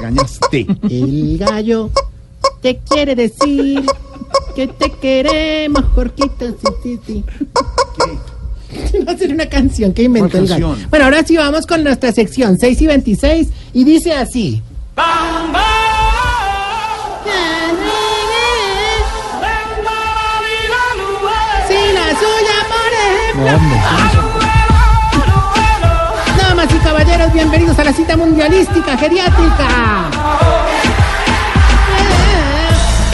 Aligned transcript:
regañaste. 0.00 0.66
El 0.88 1.38
gallo 1.38 1.90
te 2.62 2.78
quiere 2.78 3.14
decir 3.14 3.84
que 4.54 4.66
te 4.66 4.90
queremos, 4.90 5.84
Jorquito. 5.94 6.46
Sí, 6.48 6.68
sí, 6.82 7.00
sí. 7.06 7.24
Va 9.06 9.12
a 9.12 9.16
ser 9.16 9.32
una 9.32 9.48
canción 9.48 9.92
que 9.92 10.04
inventó 10.04 10.30
¿Cuál 10.30 10.42
el 10.44 10.48
gallo. 10.48 10.76
Bueno, 10.90 11.04
ahora 11.06 11.22
sí 11.24 11.36
vamos 11.36 11.66
con 11.66 11.84
nuestra 11.84 12.12
sección 12.12 12.58
6 12.58 12.82
y 12.82 12.86
26 12.86 13.48
y 13.72 13.84
dice 13.84 14.12
así. 14.12 14.62
Sí, 21.68 21.74
la 21.94 22.08
suya, 22.20 22.58
por 22.68 22.92
ejemplo. 22.92 23.44
Damas 23.44 24.15
bienvenidos 27.36 27.78
a 27.78 27.84
la 27.84 27.92
cita 27.92 28.16
mundialística 28.16 28.96
geriátrica. 28.96 30.08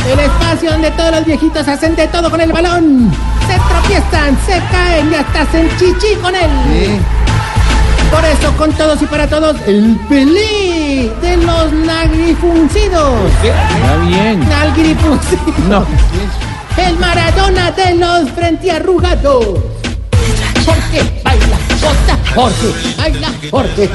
El 0.09 0.21
espacio 0.21 0.71
donde 0.71 0.93
todos 0.93 1.11
los 1.11 1.25
viejitos 1.25 1.67
hacen 1.67 1.97
de 1.97 2.07
todo 2.07 2.31
con 2.31 2.41
el 2.41 2.53
balón. 2.53 3.11
Se 3.49 3.55
tropiezan, 3.69 4.39
se 4.47 4.63
caen 4.71 5.11
y 5.11 5.17
hasta 5.17 5.41
hacen 5.41 5.69
chichi 5.77 6.15
con 6.23 6.37
él. 6.37 6.51
¿Qué? 6.73 7.01
Por 8.13 8.25
eso, 8.25 8.57
con 8.57 8.73
todos 8.75 9.03
y 9.03 9.07
para 9.07 9.27
todos, 9.27 9.57
el 9.67 9.99
Pelé 10.09 11.11
de 11.21 11.37
los 11.39 11.73
nagrifuncidos. 11.73 13.15
Está 13.43 13.97
bien. 14.07 14.49
Nalgrifuncidos. 14.49 15.59
No. 15.69 15.85
El 16.77 16.97
Maradona 16.99 17.73
de 17.73 17.95
los 17.97 18.31
frente 18.31 18.71
arrugados. 18.71 19.59
Jorge 20.65 21.22
baila, 21.22 21.22
Jorge, 22.35 22.95
baila, 22.97 23.29
Jorge. 23.51 23.91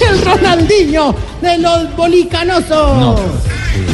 El 0.00 0.24
Ronaldinho 0.24 1.14
de 1.40 1.58
los 1.58 1.96
bolicanosos. 1.96 3.20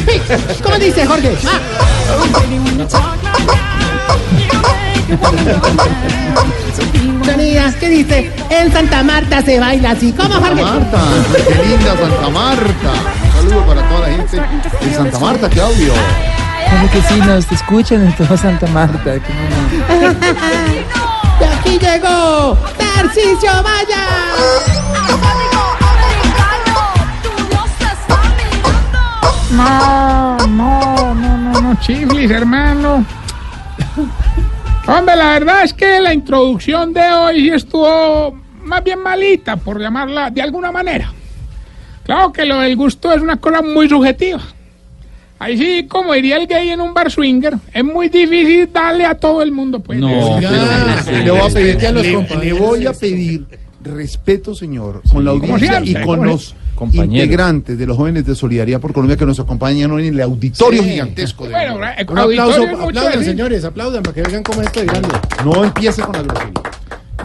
Sí, 0.07 0.21
¿Cómo 0.63 0.77
dice 0.77 1.05
Jorge? 1.05 1.37
Ah, 1.45 1.59
¿qué 7.79 7.89
dice? 7.89 8.31
En 8.49 8.71
Santa 8.71 9.03
Marta 9.03 9.41
se 9.41 9.59
baila 9.59 9.91
así. 9.91 10.11
¿Cómo, 10.13 10.33
Santa 10.33 10.47
Jorge? 10.47 10.63
Marta, 10.63 10.99
qué 11.47 11.65
linda 11.65 11.95
Santa 11.97 12.29
Marta. 12.29 12.91
Un 13.23 13.31
saludo 13.49 13.65
para 13.67 13.89
toda 13.89 13.99
la 14.01 14.07
gente 14.15 14.41
de 14.85 14.93
Santa 14.95 15.19
Marta, 15.19 15.49
qué 15.49 15.61
audio. 15.61 15.93
Como 16.69 16.91
que 16.91 17.01
sí, 17.01 17.19
nos 17.19 17.51
escuchan 17.51 18.03
en 18.03 18.15
toda 18.15 18.37
Santa 18.37 18.67
Marta. 18.67 19.15
llegó 21.79 22.57
Tarcisio 22.77 23.51
Maya. 23.63 24.07
No, 29.51 30.37
no, 30.47 31.15
no, 31.15 31.37
no, 31.37 31.61
no, 31.61 31.79
chiflis, 31.79 32.29
hermano. 32.29 33.05
Hombre, 34.87 35.15
la 35.15 35.31
verdad 35.31 35.63
es 35.63 35.73
que 35.73 35.99
la 35.99 36.13
introducción 36.13 36.93
de 36.93 37.01
hoy 37.01 37.49
estuvo 37.49 38.37
más 38.63 38.83
bien 38.83 39.01
malita, 39.01 39.55
por 39.57 39.79
llamarla 39.79 40.29
de 40.29 40.41
alguna 40.41 40.71
manera. 40.71 41.11
Claro 42.03 42.31
que 42.31 42.45
lo 42.45 42.59
del 42.59 42.75
gusto 42.75 43.11
es 43.11 43.21
una 43.21 43.37
cosa 43.37 43.61
muy 43.61 43.89
subjetiva. 43.89 44.41
Ahí 45.39 45.57
sí, 45.57 45.85
como 45.87 46.13
diría 46.13 46.37
el 46.37 46.47
gay 46.47 46.69
en 46.69 46.81
un 46.81 46.93
bar 46.93 47.11
swinger, 47.11 47.55
es 47.73 47.83
muy 47.83 48.09
difícil 48.09 48.69
darle 48.73 49.05
a 49.05 49.15
todo 49.15 49.41
el 49.43 49.51
mundo, 49.51 49.79
pues. 49.79 49.99
No, 49.99 50.09
le 50.39 51.31
voy 51.31 51.39
a 51.39 51.49
pedir, 51.53 51.77
ya 51.77 51.91
los 51.91 52.03
le- 52.05 52.13
compañeros. 52.13 52.43
le 52.59 52.65
voy 52.65 52.85
a 52.87 52.93
pedir 52.93 53.45
respeto, 53.83 54.53
señor, 54.55 55.01
con 55.11 55.23
la 55.23 55.31
audiencia 55.31 55.81
y 55.83 55.93
con 56.03 56.25
los 56.25 56.55
Compañeros. 56.75 57.23
integrantes 57.23 57.77
de 57.77 57.85
los 57.87 57.95
jóvenes 57.95 58.25
de 58.25 58.35
Solidaridad 58.35 58.79
por 58.81 58.91
Colombia 58.93 59.15
que 59.15 59.25
nos 59.25 59.39
acompañan 59.39 59.91
hoy 59.91 60.07
en 60.07 60.13
el 60.15 60.21
auditorio 60.21 60.83
Sí. 60.83 60.89
gigantesco. 60.89 61.45
de 61.45 61.51
Bueno, 61.51 61.75
eh, 61.87 62.05
Un 62.09 62.17
aplauso, 62.19 62.63
es 62.63 62.79
aplaudan, 62.79 63.23
señores, 63.23 63.63
aplaudan 63.63 64.03
para 64.03 64.13
que 64.15 64.21
vean 64.23 64.43
cómo 64.43 64.61
esto 64.61 64.79
de 64.81 64.85
grande. 64.87 65.09
No 65.45 65.63
empiece 65.63 66.01
con 66.01 66.13
la 66.13 66.23
grosería. 66.23 66.53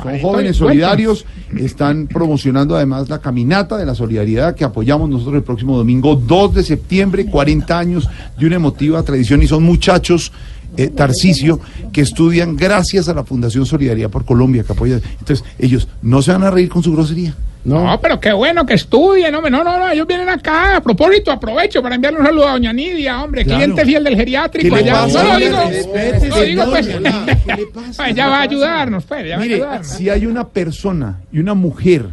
Son 0.02 0.18
jóvenes 0.20 0.56
solidarios, 0.56 1.24
están 1.56 2.06
promocionando 2.06 2.76
además 2.76 3.08
la 3.08 3.20
caminata 3.20 3.76
de 3.76 3.86
la 3.86 3.94
solidaridad 3.94 4.54
que 4.54 4.64
apoyamos 4.64 5.08
nosotros 5.08 5.36
el 5.36 5.42
próximo 5.42 5.76
domingo 5.76 6.16
2 6.16 6.54
de 6.54 6.62
septiembre, 6.62 7.26
40 7.26 7.78
años 7.78 8.08
de 8.38 8.46
una 8.46 8.56
emotiva 8.56 9.02
tradición 9.02 9.42
y 9.42 9.46
son 9.46 9.62
muchachos, 9.62 10.32
eh, 10.76 10.88
Tarcisio, 10.88 11.60
que 11.92 12.00
estudian 12.00 12.56
gracias 12.56 13.08
a 13.08 13.14
la 13.14 13.24
Fundación 13.24 13.66
Solidaridad 13.66 14.10
por 14.10 14.24
Colombia 14.24 14.64
que 14.64 14.72
apoya. 14.72 15.00
Entonces, 15.18 15.44
ellos 15.58 15.88
no 16.00 16.22
se 16.22 16.32
van 16.32 16.44
a 16.44 16.50
reír 16.50 16.68
con 16.68 16.82
su 16.82 16.92
grosería. 16.92 17.34
No, 17.64 18.00
pero 18.02 18.18
qué 18.18 18.32
bueno 18.32 18.66
que 18.66 18.74
estudien, 18.74 19.32
hombre. 19.34 19.50
No, 19.50 19.62
no, 19.62 19.78
no, 19.78 19.90
ellos 19.90 20.06
vienen 20.06 20.28
acá. 20.28 20.76
A 20.76 20.80
propósito, 20.82 21.30
aprovecho 21.30 21.80
para 21.80 21.94
enviarle 21.94 22.18
un 22.18 22.26
saludo 22.26 22.48
a 22.48 22.52
Doña 22.52 22.72
Nidia, 22.72 23.22
hombre, 23.22 23.44
Claro. 23.44 23.60
cliente 23.60 23.84
fiel 23.84 24.02
del 24.04 24.16
geriátrico. 24.16 24.74
¿Qué 24.74 24.82
le 24.82 24.90
allá. 24.90 25.06
No, 25.06 25.22
lo 25.32 25.38
digo, 25.38 25.58
Respete, 25.68 26.28
lo 26.28 26.40
digo, 26.42 26.64
pues. 26.70 26.86
señor, 26.86 27.02
¿qué 27.46 27.56
le 27.56 27.66
pasa? 27.74 28.02
Pues 28.04 28.18
va 28.18 28.24
a 28.38 28.40
ayudarnos, 28.42 29.04
pues, 29.04 29.28
ya 29.28 29.36
va 29.36 29.42
a 29.42 29.44
Mire, 29.44 29.54
ayudarnos. 29.54 29.86
si 29.86 30.10
hay 30.10 30.26
una 30.26 30.48
persona 30.48 31.20
y 31.32 31.38
una 31.38 31.54
mujer 31.54 32.06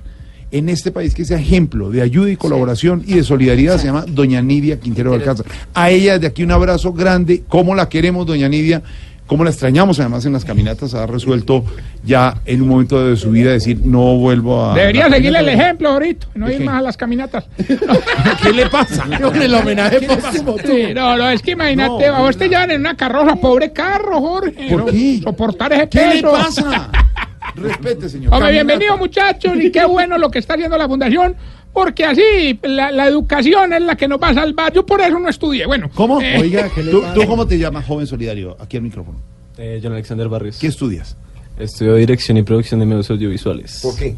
en 0.51 0.67
este 0.69 0.91
país 0.91 1.13
que 1.13 1.25
sea 1.25 1.37
ejemplo 1.39 1.89
de 1.91 2.01
ayuda 2.01 2.29
y 2.31 2.35
colaboración 2.35 3.03
y 3.05 3.15
de 3.15 3.23
solidaridad, 3.23 3.77
se 3.77 3.85
llama 3.87 4.05
Doña 4.07 4.41
Nidia 4.41 4.79
Quintero 4.79 5.13
Alcázar. 5.13 5.45
A 5.73 5.89
ella 5.91 6.13
desde 6.13 6.27
aquí 6.27 6.43
un 6.43 6.51
abrazo 6.51 6.93
grande. 6.93 7.43
¿Cómo 7.47 7.73
la 7.75 7.87
queremos, 7.89 8.25
Doña 8.25 8.49
Nidia? 8.49 8.81
¿Cómo 9.29 9.43
la 9.43 9.51
extrañamos? 9.51 9.99
Además, 9.99 10.25
en 10.25 10.33
las 10.33 10.43
caminatas 10.43 10.95
ha 10.95 11.05
resuelto 11.05 11.63
ya 12.03 12.41
en 12.45 12.63
un 12.63 12.67
momento 12.67 13.05
de 13.07 13.15
su 13.15 13.29
vida 13.29 13.51
decir, 13.51 13.79
no 13.85 14.17
vuelvo 14.17 14.65
a... 14.65 14.73
Debería 14.73 15.07
seguirle 15.07 15.37
el 15.37 15.45
caminata". 15.45 15.63
ejemplo 15.63 15.89
ahorita, 15.89 16.27
no 16.33 16.47
¿De 16.47 16.53
ir 16.53 16.57
qué? 16.57 16.65
más 16.65 16.75
a 16.79 16.81
las 16.81 16.97
caminatas. 16.97 17.45
¿Qué 18.41 18.51
le 18.51 18.65
pasa? 18.69 19.05
el 19.39 19.53
homenaje 19.53 20.01
póstumo. 20.01 20.55
Sí, 20.65 20.95
no, 20.95 21.15
no, 21.15 21.29
es 21.29 21.43
que 21.43 21.51
imagínate, 21.51 22.07
No, 22.07 22.15
a 22.15 22.19
vos 22.21 22.37
te 22.37 22.49
llevan 22.49 22.71
en 22.71 22.81
una 22.81 22.97
carroza, 22.97 23.35
pobre 23.35 23.71
carro, 23.71 24.19
Jorge. 24.19 24.67
¿Por 24.67 24.79
no, 24.79 24.85
qué? 24.87 25.19
Soportar 25.23 25.73
ese 25.73 25.89
¿Qué 25.89 26.05
le 26.07 26.11
peso. 26.13 26.31
pasa? 26.31 26.89
Respete, 27.55 28.09
señor. 28.09 28.33
Hombre, 28.33 28.47
Caminata. 28.49 28.51
bienvenido 28.51 28.97
muchachos 28.97 29.53
y 29.61 29.71
qué 29.71 29.85
bueno 29.85 30.17
lo 30.17 30.31
que 30.31 30.39
está 30.39 30.55
haciendo 30.55 30.75
la 30.75 30.87
fundación, 30.87 31.35
porque 31.73 32.05
así 32.05 32.59
la, 32.63 32.91
la 32.91 33.07
educación 33.07 33.73
es 33.73 33.81
la 33.81 33.95
que 33.95 34.07
nos 34.07 34.19
va 34.21 34.29
a 34.29 34.33
salvar. 34.33 34.73
Yo 34.73 34.85
por 34.85 35.01
eso 35.01 35.17
no 35.19 35.29
estudié. 35.29 35.65
Bueno, 35.65 35.89
¿Cómo? 35.93 36.21
eh, 36.21 36.37
Oiga, 36.39 36.69
¿tú, 36.91 37.03
tú 37.13 37.25
cómo 37.27 37.45
te 37.47 37.57
llamas, 37.57 37.85
joven 37.85 38.07
solidario? 38.07 38.57
Aquí 38.59 38.77
al 38.77 38.83
micrófono. 38.83 39.19
Eh, 39.57 39.79
John 39.83 39.93
Alexander 39.93 40.27
Barrios. 40.29 40.57
¿Qué 40.59 40.67
estudias? 40.67 41.15
Estudio 41.57 41.95
dirección 41.95 42.37
y 42.37 42.43
producción 42.43 42.79
de 42.79 42.85
medios 42.85 43.09
audiovisuales. 43.09 43.81
qué? 43.97 44.15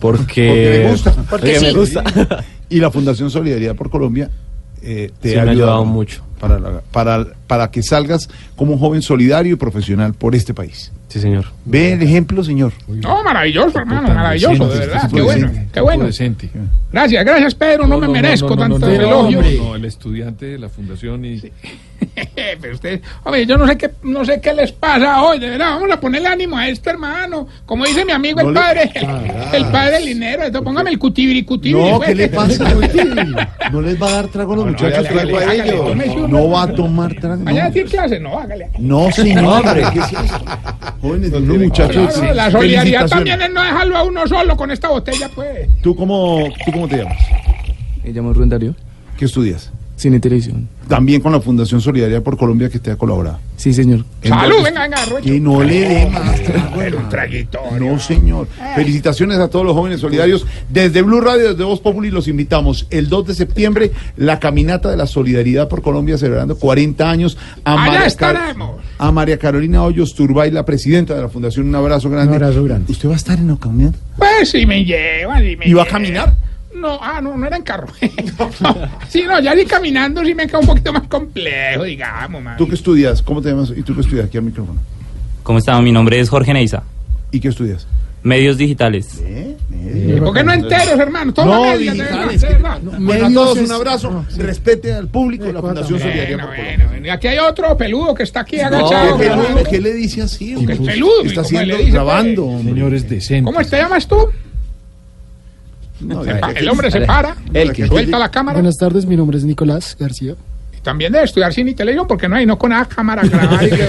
Porque 0.00 0.80
me 0.84 0.90
gusta. 0.90 1.12
Porque 1.30 1.60
me 1.60 1.72
gusta. 1.72 2.04
Y 2.68 2.80
la 2.80 2.90
Fundación 2.90 3.30
Solidaridad 3.30 3.76
por 3.76 3.88
Colombia 3.90 4.30
eh, 4.82 5.10
te 5.20 5.30
Sí, 5.30 5.34
ha 5.36 5.42
me 5.44 5.50
ha 5.50 5.52
ayudado 5.52 5.70
ayudado 5.72 5.84
mucho. 5.84 6.24
Para, 6.42 6.58
la- 6.58 6.80
para, 6.90 7.26
para 7.46 7.70
que 7.70 7.82
salgas 7.84 8.28
como 8.56 8.72
un 8.72 8.78
joven 8.80 9.00
solidario 9.00 9.52
y 9.52 9.56
profesional 9.56 10.12
por 10.12 10.34
este 10.34 10.52
país. 10.52 10.90
Sí, 11.06 11.20
señor. 11.20 11.44
Ve 11.66 11.92
el 11.92 12.02
ejemplo, 12.02 12.42
señor. 12.42 12.72
no, 12.88 13.22
maravilloso, 13.22 13.78
hermano, 13.78 14.08
maravilloso, 14.14 14.66
de 14.68 14.78
verdad, 14.78 15.10
qué 15.14 15.20
bueno, 15.20 15.50
qué 15.72 15.80
bueno. 15.80 16.08
Gracias, 16.90 17.24
gracias 17.24 17.54
Pedro, 17.54 17.86
no, 17.86 17.98
me 17.98 18.08
merezco 18.08 18.56
tanto 18.56 18.78
no, 18.78 18.86
elogio. 18.88 19.42
no, 19.42 19.64
no, 19.64 19.76
el 19.76 19.84
estudiante 19.84 20.46
de 20.46 20.58
la 20.58 20.68
fundación 20.68 21.24
y 21.24 21.40
Pero 22.60 22.74
usted, 22.74 23.00
hombre, 23.24 23.46
yo 23.46 23.56
no 23.56 23.66
sé 23.66 23.76
qué, 23.76 23.90
no 24.02 24.24
sé 24.24 24.40
qué 24.40 24.52
les 24.52 24.72
pasa 24.72 25.22
hoy, 25.22 25.38
de 25.38 25.50
verdad, 25.50 25.74
vamos 25.74 25.90
a 25.92 26.00
ponerle 26.00 26.28
ánimo 26.28 26.56
a 26.58 26.66
este 26.68 26.90
hermano, 26.90 27.46
como 27.66 27.84
dice 27.84 28.04
mi 28.04 28.12
amigo 28.12 28.42
No 28.42 28.48
el 28.48 28.54
le- 28.54 28.60
padre, 28.60 28.92
el 29.52 29.64
padre 29.66 30.00
Linero, 30.00 30.42
entonces 30.44 30.64
póngame 30.64 30.90
el 30.90 30.98
cutibiri 30.98 31.44
cutibiri. 31.44 31.90
No, 31.90 31.98
pues. 31.98 32.08
¿qué 32.08 32.14
le 32.14 32.28
pasa? 32.28 32.64
No 33.72 33.80
les 33.80 34.00
va 34.02 34.08
a 34.08 34.12
dar 34.12 34.28
trago 34.28 34.52
a 34.54 34.56
los 34.56 34.66
muchachos. 34.66 35.06
trago 35.08 35.38
a 35.38 35.54
ellos. 35.54 35.96
No 36.32 36.50
va 36.50 36.62
a 36.62 36.72
tomar 36.72 37.14
trago. 37.14 37.42
Mañana 37.44 37.68
No, 37.68 37.72
tiene 37.72 37.90
clase, 37.90 38.20
no, 38.20 38.38
hágale. 38.38 38.68
no 38.78 39.10
señor. 39.12 39.62
¿Qué 39.92 39.98
es 39.98 40.12
esto? 40.12 40.44
Jóvenes, 41.00 41.32
unos 41.32 41.58
muchachos. 41.58 42.14
Claro, 42.14 42.34
la 42.34 42.50
solidaridad 42.50 43.08
también 43.08 43.42
es 43.42 43.50
no 43.50 43.62
dejarlo 43.62 43.96
a 43.96 44.02
uno 44.04 44.26
solo 44.26 44.56
con 44.56 44.70
esta 44.70 44.88
botella, 44.88 45.28
pues. 45.34 45.68
¿Tú 45.82 45.94
cómo, 45.94 46.38
¿Tú 46.64 46.72
cómo 46.72 46.88
te 46.88 46.98
llamas? 46.98 47.18
Me 48.04 48.10
llamo 48.12 48.32
Rubén 48.32 48.48
Darío, 48.48 48.74
¿Qué 49.16 49.26
estudias? 49.26 49.70
Cine 49.96 50.16
y 50.16 50.20
Televisión. 50.20 50.68
También 50.88 51.20
con 51.20 51.30
la 51.32 51.40
Fundación 51.40 51.80
Solidaridad 51.80 52.22
por 52.22 52.36
Colombia 52.36 52.68
que 52.68 52.78
te 52.80 52.90
ha 52.90 52.96
colaborado. 52.96 53.38
Sí, 53.56 53.72
señor. 53.72 54.04
Salud, 54.24 54.56
venga, 54.64 54.82
venga. 54.82 54.98
Que 55.22 55.38
no 55.38 55.62
le 55.62 55.80
dé 55.80 56.10
más 56.10 56.42
trago, 56.42 56.74
Un 56.76 56.82
hermano. 56.82 57.08
traguito. 57.08 57.60
No, 57.78 57.98
señor. 58.00 58.48
Felicitaciones 58.74 59.38
a 59.38 59.48
todos 59.48 59.64
los 59.64 59.74
jóvenes 59.76 60.00
solidarios. 60.00 60.44
Desde 60.68 61.02
Blue 61.02 61.20
Radio, 61.20 61.50
desde 61.50 61.62
Voz 61.62 61.78
Populi, 61.80 62.10
los 62.10 62.26
invitamos 62.26 62.88
el 62.90 63.08
2 63.08 63.28
de 63.28 63.34
septiembre, 63.34 63.92
la 64.16 64.40
caminata 64.40 64.90
de 64.90 64.96
la 64.96 65.06
solidaridad 65.06 65.68
por 65.68 65.82
Colombia, 65.82 66.18
celebrando 66.18 66.56
40 66.58 67.08
años. 67.08 67.38
A 67.64 67.84
Allá 67.84 67.98
Car- 67.98 68.06
estaremos. 68.34 68.80
a 68.98 69.12
María 69.12 69.38
Carolina 69.38 69.84
Hoyos 69.84 70.14
Turbay, 70.16 70.50
la 70.50 70.64
presidenta 70.64 71.14
de 71.14 71.22
la 71.22 71.28
Fundación, 71.28 71.68
un 71.68 71.76
abrazo 71.76 72.10
grande. 72.10 72.30
Un 72.36 72.42
abrazo 72.42 72.64
grande. 72.64 72.90
¿Usted 72.90 73.08
va 73.08 73.12
a 73.12 73.16
estar 73.16 73.38
en 73.38 73.46
la 73.48 73.56
caminata? 73.56 73.98
Pues 74.18 74.50
si 74.50 74.66
me 74.66 74.84
llevan. 74.84 75.38
Si 75.44 75.56
me 75.56 75.66
¿Y 75.68 75.72
va 75.74 75.82
a 75.82 75.84
llevan. 75.84 76.02
caminar? 76.02 76.34
No, 76.82 76.98
ah, 77.00 77.20
no, 77.22 77.36
no 77.38 77.46
era 77.46 77.56
en 77.56 77.62
carro. 77.62 77.86
No, 78.38 78.50
sí, 79.08 79.22
no, 79.26 79.40
ya 79.40 79.54
ni 79.54 79.64
caminando 79.64 80.24
sí 80.24 80.34
me 80.34 80.46
queda 80.48 80.58
un 80.58 80.66
poquito 80.66 80.92
más 80.92 81.04
complejo, 81.06 81.84
digamos, 81.84 82.42
man. 82.42 82.56
¿Tú 82.56 82.66
qué 82.66 82.74
estudias? 82.74 83.22
¿Cómo 83.22 83.40
te 83.40 83.50
llamas? 83.50 83.72
¿Y 83.76 83.82
tú 83.82 83.94
qué 83.94 84.00
estudias? 84.00 84.26
Aquí 84.26 84.36
al 84.36 84.42
micrófono. 84.44 84.80
¿Cómo 85.44 85.58
está? 85.58 85.80
Mi 85.80 85.92
nombre 85.92 86.18
es 86.18 86.28
Jorge 86.28 86.52
Neiza. 86.52 86.82
¿Y 87.30 87.38
qué 87.40 87.48
estudias? 87.48 87.86
Medios 88.24 88.56
digitales. 88.56 89.20
¿Eh? 89.24 89.56
¿Y 90.16 90.20
¿Por 90.20 90.32
qué 90.34 90.44
no 90.44 90.52
enteros, 90.52 90.98
hermano? 90.98 91.32
Todos 91.32 91.48
No, 91.48 91.64
de 91.72 91.78
digitales. 91.78 92.46
Bueno, 92.60 92.92
a 92.94 92.98
Medios 93.00 93.34
todos 93.34 93.58
un 93.58 93.72
abrazo. 93.72 94.24
Respete 94.36 94.92
al 94.92 95.08
público 95.08 95.44
de 95.44 95.52
la 95.52 95.60
Fundación 95.60 95.98
Solidaria 95.98 96.36
Bueno, 96.36 96.52
bueno, 96.56 96.84
bueno. 96.88 97.06
Y 97.06 97.10
aquí 97.10 97.26
hay 97.28 97.38
otro 97.38 97.76
peludo 97.76 98.14
que 98.14 98.22
está 98.24 98.40
aquí 98.40 98.56
¿Qué 98.56 98.62
agachado. 98.62 99.18
peludo? 99.18 99.62
¿Qué 99.68 99.80
le 99.80 99.92
dice 99.94 100.22
así? 100.22 100.54
Hombre? 100.54 100.76
peludo, 100.76 101.22
¿Qué 101.22 101.28
está 101.28 101.42
¿cómo 101.42 101.52
le 101.52 101.58
haciendo? 101.58 101.76
dice, 101.78 101.90
Grabando. 101.90 102.44
hombre. 102.46 102.72
Señores 102.74 103.08
decentes. 103.08 103.52
¿Cómo 103.54 103.64
te 103.68 103.76
llamas 103.76 104.06
tú? 104.06 104.16
No, 106.02 106.22
El 106.24 106.68
hombre 106.68 106.90
se 106.90 107.00
para, 107.02 107.36
El 107.52 107.72
que- 107.72 107.86
suelta 107.86 108.18
la 108.18 108.30
cámara. 108.30 108.58
Buenas 108.58 108.76
tardes, 108.76 109.06
mi 109.06 109.16
nombre 109.16 109.38
es 109.38 109.44
Nicolás 109.44 109.96
García. 109.98 110.34
Y 110.76 110.80
también 110.80 111.12
debe 111.12 111.24
estudiar 111.24 111.52
cine 111.52 111.70
y 111.70 111.74
televisión 111.74 112.06
porque 112.08 112.28
no 112.28 112.36
hay, 112.36 112.44
no 112.46 112.58
con 112.58 112.70
nada 112.70 112.84
cámara 112.86 113.22
grabar 113.24 113.62
y 113.64 113.70
que. 113.70 113.86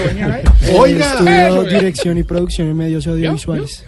Oiga. 0.78 1.06
Ya. 1.24 1.50
dirección 1.62 2.18
y 2.18 2.22
producción 2.22 2.68
en 2.68 2.76
medios 2.76 3.06
audiovisuales. 3.06 3.84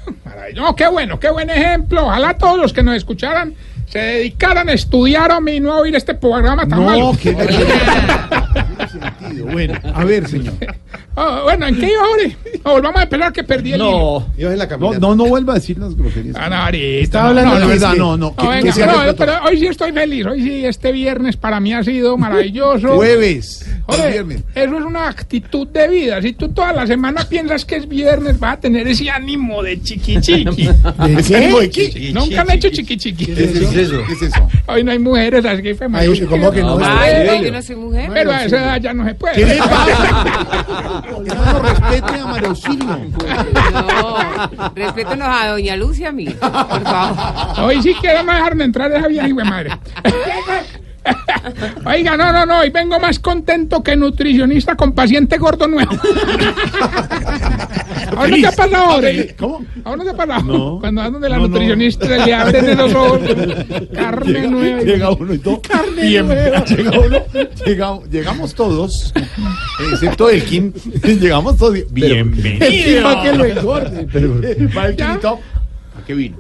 No, 0.55 0.75
qué 0.75 0.89
bueno, 0.89 1.19
qué 1.21 1.31
buen 1.31 1.49
ejemplo. 1.51 2.07
Ojalá 2.07 2.37
todos 2.37 2.59
los 2.59 2.73
que 2.73 2.83
nos 2.83 2.97
escucharan 2.97 3.55
se 3.89 3.99
dedicaran 4.01 4.69
a 4.69 4.73
estudiar 4.73 5.31
a 5.31 5.41
mí, 5.41 5.61
no 5.61 5.73
a 5.73 5.79
oír 5.79 5.95
este 5.95 6.15
programa 6.15 6.67
tan 6.67 6.85
malo. 6.85 7.13
No, 7.13 7.19
qué 7.19 7.33
sentido. 8.91 9.47
Bueno, 9.53 9.75
a 9.95 10.05
ver, 10.05 10.29
señor. 10.29 10.55
Ah, 11.19 11.41
bueno, 11.45 11.67
¿en 11.67 11.77
qué 11.81 11.91
iba 11.91 12.03
ahora? 12.03 12.23
No, 12.65 12.73
volvamos 12.73 13.01
a 13.01 13.03
esperar 13.05 13.33
que 13.33 13.43
perdí 13.43 13.73
el 13.73 13.81
hilo. 13.81 14.27
No, 14.79 14.93
no, 14.99 15.15
no 15.15 15.25
vuelva 15.27 15.55
a 15.55 15.57
decir 15.57 15.79
las 15.79 15.97
groserías. 15.97 16.37
Ah, 16.39 16.51
no, 16.51 16.57
ahorita, 16.57 17.03
Estaba 17.03 17.25
no, 17.25 17.29
hablando 17.31 17.51
no, 17.51 17.57
de 17.57 17.63
no, 17.63 17.69
verdad, 17.69 17.95
no, 17.97 18.17
no. 18.17 18.17
no, 18.17 18.37
que- 18.37 18.47
venga, 18.49 18.63
que 18.63 18.73
sea 18.73 18.87
no, 18.87 18.93
respeto- 19.03 19.17
pero 19.17 19.33
hoy 19.45 19.59
sí 19.59 19.67
estoy 19.67 19.93
feliz. 19.93 20.27
Hoy 20.27 20.43
sí, 20.43 20.65
este 20.67 20.93
viernes 20.93 21.37
para 21.39 21.59
mí 21.59 21.73
ha 21.73 21.83
sido 21.83 22.19
maravilloso. 22.19 22.97
Jueves. 22.97 23.67
Viernes. 23.89 24.43
eso 24.55 24.79
es 24.79 24.85
una 24.85 25.09
actitud 25.09 25.67
de 25.69 25.89
vida. 25.89 26.21
Si 26.23 26.33
tú 26.33 26.49
toda 26.49 26.73
la 26.73 26.87
semana 26.87 27.25
piensas 27.29 27.65
que 27.65 27.77
es 27.77 27.89
viernes, 27.89 28.39
vas 28.39 28.55
a 28.55 28.61
tener 28.61 28.87
ese 28.89 29.09
ánimo 29.11 29.63
de 29.63 29.81
chiqui 29.81 30.21
chiqui. 30.21 30.69
¿Ese 31.19 31.37
ánimo 31.37 31.61
de 31.61 31.71
qué? 31.71 32.11
Nunca 32.13 32.41
han 32.43 32.51
hecho 32.51 32.69
chiqui 32.71 32.97
chiqui. 32.97 33.27
¿Qué 33.27 33.45
es 33.45 33.55
eso? 33.77 34.03
¿Qué 34.07 34.13
es 34.15 34.23
eso? 34.23 34.49
Hoy 34.67 34.83
no 34.83 34.91
hay 34.93 34.99
mujeres, 34.99 35.45
así 35.45 35.63
que 35.63 35.75
fue 35.75 35.87
Ay, 35.93 36.21
¿cómo 36.29 36.51
que 36.51 36.63
no? 36.63 36.77
Pero- 36.79 36.91
Ay, 36.99 37.45
yo 37.45 37.53
no 37.53 37.63
soy 37.63 37.77
mujer. 37.77 38.11
Pero 38.13 38.33
a 38.33 38.45
esa 38.45 38.57
edad 38.57 38.81
ya 38.81 38.93
no 38.95 39.05
se 39.07 39.15
puede. 39.15 39.35
¿Qué 39.37 39.47
le 39.47 39.57
pasa? 39.59 40.25
Hermano, 41.27 41.59
respete 41.63 42.21
a 42.21 42.27
María 42.27 42.49
Auxilio. 42.49 42.87
No, 43.73 44.17
respétenos 44.75 45.29
a 45.31 45.47
doña 45.49 45.77
Lucia, 45.77 46.09
a 46.09 46.13
mí, 46.13 46.27
por 46.27 46.51
favor. 46.83 47.65
Hoy 47.67 47.83
sí 47.83 47.95
quiero 48.01 48.23
no 48.25 48.33
dejarme 48.33 48.65
entrar 48.65 48.91
esa 48.93 49.07
vieja 49.09 49.27
de 49.27 49.35
madre. 49.35 49.71
Oiga, 51.87 52.17
no, 52.17 52.33
no, 52.33 52.47
no, 52.47 52.59
hoy 52.61 52.71
vengo 52.71 52.99
más 52.99 53.19
contento 53.19 53.83
que 53.83 53.95
nutricionista 53.97 54.75
con 54.77 54.93
paciente 54.93 55.39
gordo 55.39 55.67
nuevo. 55.69 55.93
¿Ahora 58.17 58.29
no 58.29 58.37
te 58.37 58.47
ha 58.47 58.53
pasado 58.53 58.77
ahora? 58.85 59.09
¿Cómo? 59.39 59.65
¿Ahora 59.85 59.97
no 59.99 60.05
te 60.05 60.11
ha 60.11 60.15
pasado? 60.17 60.43
No. 60.45 60.79
Cuando 60.81 61.01
vas 61.03 61.13
donde 61.13 61.29
la 61.29 61.37
No, 61.37 61.43
no. 61.43 61.49
nutricionista 61.49 62.07
le 62.27 62.35
abren 62.35 62.69
esos 62.69 62.95
ojos. 62.95 63.21
Carne 63.95 64.47
nueva. 64.49 64.81
Llega 64.83 65.11
uno 65.11 65.35
y 65.35 65.39
todo. 65.39 65.61
Carne 65.63 66.03
Bien, 66.03 66.27
nueva. 66.27 66.65
llega 66.65 66.91
uno, 66.99 67.19
llega- 67.65 67.99
llegamos 68.11 68.55
todos, 68.55 69.13
excepto 69.93 70.31
el 70.31 70.43
Kim, 70.45 70.73
llegamos 71.05 71.57
todos. 71.57 71.77
Bienvenido. 71.91 73.03
Para 73.03 73.23
que 73.23 73.33
lo 73.37 73.45
engorde. 73.45 74.07
Para 74.75 74.89
el 74.89 74.97
Kim 74.97 75.07
y 75.17 75.19
¿A 76.07 76.09
qué 76.09 76.15
vino? 76.15 76.37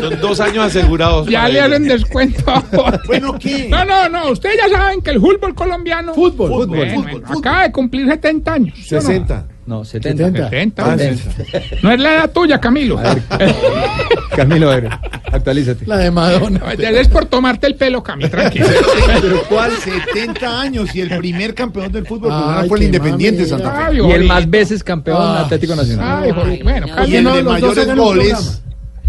Son 0.00 0.20
dos 0.20 0.38
años 0.40 0.66
asegurados. 0.66 1.26
Ya 1.26 1.48
le 1.48 1.60
hacen 1.62 1.88
descuento. 1.88 2.44
Bueno, 3.06 3.38
¿qué? 3.38 3.68
No, 3.70 3.84
no, 3.86 4.08
no. 4.10 4.30
Ustedes 4.30 4.56
ya 4.58 4.68
saben 4.76 5.00
que 5.00 5.10
el 5.12 5.18
fútbol 5.20 5.54
colombiano. 5.54 6.12
Fútbol, 6.14 6.50
fútbol, 6.50 6.66
Bueno, 6.68 6.94
fútbol, 6.94 7.10
bueno, 7.12 7.26
fútbol. 7.26 7.38
acaba 7.38 7.62
de 7.62 7.72
cumplir 7.72 8.06
70 8.06 8.52
años. 8.52 8.74
¿sí 8.78 8.94
o 8.94 8.98
no? 8.98 9.02
60. 9.06 9.46
No, 9.64 9.84
70. 9.84 10.50
70. 10.50 10.98
70. 10.98 11.76
No 11.82 11.92
es 11.92 12.00
la 12.00 12.14
edad 12.16 12.30
tuya, 12.32 12.60
Camilo. 12.60 13.00
Camilo, 14.36 14.70
a 14.70 14.74
ver, 14.76 14.90
actualízate. 15.32 15.86
La 15.86 15.96
de 15.98 16.10
Madonna. 16.10 16.60
Es 16.78 17.08
por 17.08 17.26
tomarte 17.26 17.66
el 17.66 17.76
pelo, 17.76 18.02
Cami, 18.02 18.28
tranquilo. 18.28 18.66
Pero 19.20 19.42
¿cuál? 19.48 19.70
70 19.72 20.60
años 20.60 20.94
y 20.94 21.00
el 21.00 21.16
primer 21.16 21.54
campeón 21.54 21.92
del 21.92 22.06
fútbol 22.06 22.30
Ay, 22.32 22.68
fue 22.68 22.78
el 22.78 22.84
Independiente 22.84 23.42
mamera. 23.42 23.58
Santa 23.70 23.86
Fe. 23.86 23.92
Ay, 23.92 23.98
Y 24.08 24.12
el 24.12 24.24
más 24.24 24.50
veces 24.50 24.82
campeón 24.84 25.18
Ah. 25.20 25.40
Atlético 25.42 25.76
Nacional. 25.76 26.22
Ay. 26.24 26.60
Bueno, 26.62 26.86
Y 27.06 27.16
el 27.16 27.24
no, 27.24 27.34
de 27.36 27.42
los 27.42 27.60
dos 27.60 27.74
mayores 27.76 27.96
goles 27.96 28.62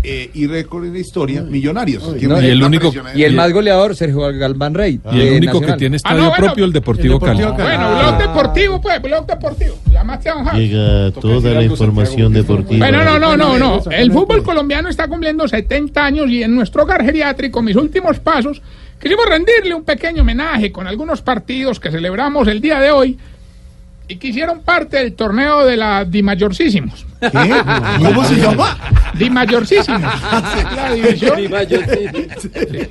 eh, 0.03 0.29
y 0.33 0.47
récord 0.47 0.85
en 0.85 0.93
la 0.93 0.99
historia, 0.99 1.41
Millonarios. 1.41 2.03
no, 2.05 2.13
Tiene 2.13 2.47
y 2.47 2.49
el 2.51 2.61
único-. 2.63 2.91
Y 3.15 3.23
el 3.23 3.33
más 3.35 3.51
goleador, 3.53 3.95
Sergio 3.95 4.19
Galván 4.37 4.73
Rey. 4.73 4.99
Y 5.11 5.21
el 5.21 5.33
único 5.37 5.53
que 5.59 5.67
Nacional. 5.67 5.77
tiene 5.79 5.95
Ah, 5.95 5.97
estadio 5.97 6.21
no, 6.21 6.29
bueno. 6.29 6.45
propio, 6.45 6.65
el 6.65 6.73
Deportivo, 6.73 7.13
El 7.15 7.19
Deportivo 7.21 7.55
Cali. 7.55 7.57
Cali. 7.57 7.77
bueno, 7.77 7.99
blog 7.99 8.17
deportivo, 8.17 8.81
pues, 8.81 9.01
blog 9.01 9.25
deportivo. 9.25 9.75
Llamaste 9.91 10.29
a 10.29 10.33
don 10.33 10.45
Javi. 10.45 10.67
Llega 10.67 11.11
toda 11.11 11.51
la 11.53 11.63
información 11.63 12.33
deportiva. 12.33 12.85
Bueno, 12.89 13.03
no, 13.03 13.17
no, 13.19 13.37
no, 13.37 13.57
no. 13.57 13.81
El 13.91 14.11
fútbol 14.11 14.43
colombiano 14.43 14.89
está 14.89 15.07
cumpliendo 15.07 15.47
70 15.47 16.05
años 16.05 16.29
y 16.29 16.43
en 16.43 16.53
nuestro 16.53 16.83
hogar 16.83 17.03
geriátrico, 17.03 17.61
mis 17.61 17.75
últimos 17.75 18.19
pasos, 18.19 18.61
quisimos 19.01 19.25
rendirle 19.27 19.73
un 19.73 19.83
pequeño 19.83 20.21
homenaje 20.23 20.71
con 20.71 20.87
algunos 20.87 21.21
partidos 21.21 21.79
que 21.79 21.91
celebramos 21.91 22.47
el 22.47 22.59
día 22.61 22.79
de 22.79 22.91
hoy 22.91 23.17
y 24.13 24.17
que 24.17 24.27
hicieron 24.27 24.61
parte 24.61 24.97
del 24.97 25.13
torneo 25.13 25.65
de 25.65 25.75
la 25.77 26.05
Di 26.05 26.21
Mayorcísimos. 26.21 27.05
¿Qué? 27.19 27.29
¿Cómo 27.99 28.23
se 28.25 28.35
llama? 28.35 28.77
Di 29.15 29.29
Mayorcísimos. 29.29 30.01
La 30.75 30.93
división. 30.93 31.51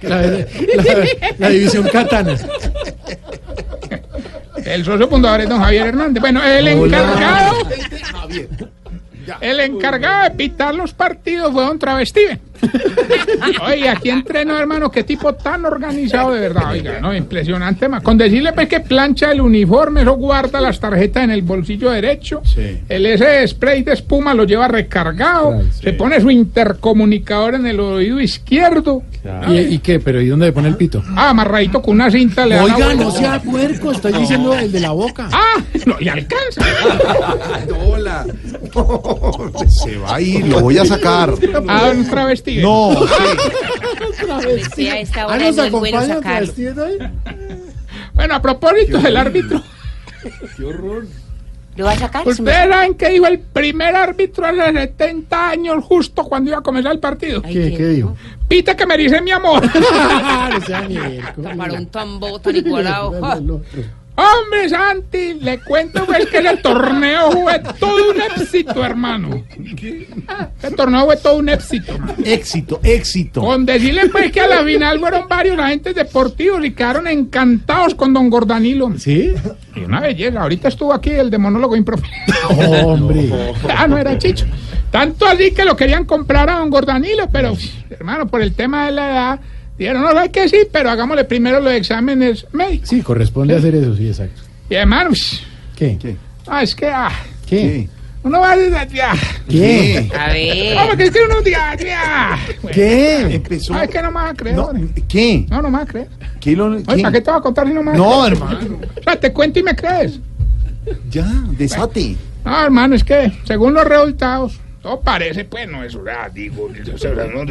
La, 0.02 0.22
la- 0.22 0.46
la 1.38 1.48
división 1.48 1.88
Katana. 1.88 2.34
El 4.64 4.84
socio 4.84 5.08
fundador 5.08 5.40
es 5.42 5.48
don 5.48 5.60
Javier 5.60 5.86
Hernández. 5.88 6.20
Bueno, 6.20 6.42
el 6.44 6.68
encargado. 6.68 7.56
El 9.40 9.60
encargado 9.60 10.24
de 10.24 10.30
pitar 10.32 10.74
los 10.74 10.92
partidos 10.92 11.52
fue 11.52 11.64
don 11.64 11.78
Travestiven. 11.78 12.40
Oye, 13.66 13.88
aquí 13.88 14.10
entrenó, 14.10 14.58
hermano, 14.58 14.90
qué 14.90 15.04
tipo 15.04 15.34
tan 15.34 15.64
organizado 15.64 16.32
de 16.32 16.40
verdad. 16.40 16.70
Oiga, 16.70 17.00
no, 17.00 17.14
impresionante. 17.14 17.88
ma. 17.88 18.00
Con 18.00 18.18
decirle 18.18 18.52
pues 18.52 18.68
que 18.68 18.80
plancha 18.80 19.32
el 19.32 19.40
uniforme, 19.40 20.02
eso 20.02 20.14
guarda 20.14 20.60
las 20.60 20.78
tarjetas 20.78 21.24
en 21.24 21.30
el 21.30 21.42
bolsillo 21.42 21.90
derecho. 21.90 22.42
Sí. 22.44 22.80
El 22.88 23.06
ese 23.06 23.46
spray 23.48 23.82
de 23.82 23.92
espuma 23.92 24.34
lo 24.34 24.44
lleva 24.44 24.68
recargado. 24.68 25.62
Se 25.70 25.92
pone 25.92 26.20
su 26.20 26.30
intercomunicador 26.30 27.54
en 27.54 27.66
el 27.66 27.80
oído 27.80 28.20
izquierdo. 28.20 29.02
¿Y, 29.48 29.74
¿Y 29.74 29.78
qué? 29.78 30.00
¿Pero 30.00 30.20
y 30.20 30.28
dónde 30.28 30.46
le 30.46 30.52
pone 30.52 30.68
el 30.68 30.76
pito? 30.76 31.02
Ah, 31.16 31.30
amarradito 31.30 31.80
con 31.80 31.94
una 31.94 32.10
cinta 32.10 32.44
le 32.44 32.56
da 32.56 32.66
la 32.66 32.74
Oiga, 32.74 32.94
no 32.94 33.10
sea 33.10 33.40
puerco, 33.40 33.92
estoy 33.92 34.12
diciendo 34.12 34.54
el 34.54 34.72
de 34.72 34.80
la 34.80 34.90
boca. 34.90 35.28
Ah, 35.32 35.62
no 35.86 35.96
le 36.00 36.10
alcanza. 36.10 36.62
Hola. 37.86 38.26
Se 39.68 39.96
va 39.98 40.16
a 40.16 40.20
ir, 40.20 40.46
lo 40.46 40.60
voy 40.60 40.78
a 40.78 40.84
sacar. 40.84 41.34
A 41.68 41.86
don 41.86 42.04
No, 42.60 42.92
Sí, 44.74 44.88
a 44.88 45.00
esta 45.00 45.24
Ah, 45.28 45.38
¿nos 45.38 45.56
no 45.56 45.64
es 45.64 45.70
bueno 45.72 45.98
acompaña 45.98 46.20
travestido? 46.20 46.86
Bueno, 48.14 48.34
a 48.34 48.42
propósito 48.42 48.98
del 48.98 49.16
árbitro, 49.16 49.62
¿Lo 51.76 51.86
va 51.86 51.92
a 51.92 51.98
sacar? 51.98 52.28
ustedes 52.28 52.68
saben 52.68 52.94
que 52.94 53.08
dijo 53.08 53.26
el 53.26 53.38
primer 53.40 53.96
árbitro 53.96 54.44
hace 54.44 54.72
70 54.72 55.50
años, 55.50 55.84
justo 55.84 56.24
cuando 56.24 56.50
iba 56.50 56.58
a 56.58 56.62
comenzar 56.62 56.92
el 56.92 56.98
partido. 56.98 57.40
Ay, 57.44 57.54
¿Qué, 57.54 57.74
qué 57.76 57.88
dijo? 57.88 58.14
Pita 58.46 58.76
que 58.76 58.84
me 58.84 58.98
dice 58.98 59.22
mi 59.22 59.30
amor. 59.30 59.62
Para 61.56 61.72
un 61.72 61.86
tambo 61.86 62.38
tan 62.38 62.56
igualado. 62.56 63.62
El. 64.16 64.24
Hombre, 64.24 64.68
Santi, 64.68 65.34
le 65.40 65.58
cuento 65.60 66.04
pues 66.06 66.26
que 66.26 66.38
ese 66.38 66.56
torneo 66.58 67.30
fue 67.32 67.60
todo 67.78 68.10
un 68.10 68.20
éxito, 68.20 68.84
hermano. 68.84 69.44
Ese 70.62 70.76
torneo 70.76 71.06
fue 71.06 71.16
todo 71.16 71.36
un 71.36 71.48
éxito, 71.48 71.92
hermano. 71.92 72.14
éxito, 72.24 72.80
éxito. 72.82 73.40
Con 73.40 73.64
decirle 73.64 74.08
pues 74.10 74.30
que 74.30 74.40
a 74.40 74.48
la 74.48 74.62
final 74.64 75.00
fueron 75.00 75.28
varios 75.28 75.58
agentes 75.58 75.94
deportivos 75.94 76.64
y 76.64 76.72
quedaron 76.72 77.06
encantados 77.06 77.94
con 77.94 78.12
don 78.12 78.28
Gordanilo. 78.28 78.92
¿Sí? 78.98 79.32
Y 79.74 79.80
una 79.80 80.00
belleza. 80.00 80.42
Ahorita 80.42 80.68
estuvo 80.68 80.92
aquí 80.92 81.10
el 81.10 81.30
de 81.30 81.38
monólogo. 81.38 81.74
Hombre. 82.84 83.32
Ah, 83.74 83.86
no 83.86 83.96
era 83.96 84.18
Chicho. 84.18 84.46
Tanto 84.90 85.26
así 85.26 85.52
que 85.52 85.64
lo 85.64 85.74
querían 85.74 86.04
comprar 86.04 86.50
a 86.50 86.58
don 86.58 86.68
Gordanilo, 86.68 87.28
pero, 87.30 87.56
hermano, 87.88 88.26
por 88.26 88.42
el 88.42 88.52
tema 88.54 88.86
de 88.86 88.92
la 88.92 89.10
edad, 89.10 89.40
dijeron, 89.78 90.02
no, 90.02 90.12
no 90.12 90.20
hay 90.20 90.28
que 90.30 90.48
sí, 90.48 90.58
pero 90.70 90.90
hagámosle 90.90 91.24
primero 91.24 91.60
los 91.60 91.72
exámenes 91.72 92.46
médicos. 92.52 92.88
Sí, 92.88 93.02
corresponde 93.02 93.56
hacer 93.56 93.74
eso, 93.74 93.94
sí, 93.96 94.08
exacto. 94.08 94.42
Y 94.70 94.74
hermano, 94.74 95.10
ush, 95.10 95.40
¿Qué? 95.76 95.98
¿Qué? 96.00 96.16
ah, 96.46 96.62
es 96.62 96.74
que, 96.74 96.86
ah, 96.86 97.10
¿Qué? 97.46 97.88
uno 98.24 98.38
va 98.40 98.52
a 98.52 98.84
ya, 98.86 99.12
¿Qué? 99.48 100.08
A 100.16 100.28
ver. 100.28 100.78
ah, 100.78 100.84
porque 100.88 101.04
es 101.04 101.10
que 101.10 101.18
uno 101.24 101.42
ya, 101.44 101.76
ya. 101.76 102.38
¿Qué? 102.72 103.20
Empezó. 103.34 103.74
Ah, 103.74 103.84
es 103.84 103.90
que 103.90 104.00
no 104.00 104.08
me 104.12 104.14
vas 104.14 104.30
a 104.30 104.34
creer. 104.34 104.56
No. 104.56 104.70
¿Qué? 105.08 105.44
No, 105.50 105.60
no 105.60 105.70
me 105.70 105.78
vas 105.78 105.88
a 105.88 105.90
creer. 105.90 106.08
¿Qué 106.40 106.54
lo, 106.54 106.66
Oye, 106.66 106.84
qué? 106.86 107.02
¿para 107.02 107.12
qué 107.12 107.20
te 107.20 107.30
voy 107.30 107.38
a 107.40 107.42
contar 107.42 107.66
si 107.66 107.74
no 107.74 107.82
me 107.82 107.90
vas 107.90 107.94
a 107.94 107.98
No, 107.98 108.20
creer? 108.20 108.32
hermano. 108.32 108.80
O 108.96 109.02
sea, 109.02 109.18
te 109.20 109.32
cuento 109.32 109.58
y 109.58 109.62
me 109.64 109.74
crees. 109.74 110.20
Ya, 111.10 111.26
desate. 111.58 112.16
No, 112.44 112.62
hermano, 112.64 112.94
es 112.94 113.02
que 113.04 113.32
según 113.44 113.74
los 113.74 113.84
resultados, 113.84 114.60
todo 114.82 115.00
parece, 115.00 115.44
pues 115.44 115.68
no 115.68 115.84
es 115.84 115.94
verdad, 115.94 116.30
digo, 116.32 116.68
o 116.92 116.98
sea, 116.98 117.12
no, 117.12 117.46